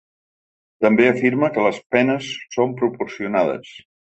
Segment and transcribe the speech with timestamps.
[0.85, 3.79] També afirma que les penes són proporcionades.